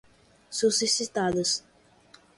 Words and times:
suscitadas 0.57 1.49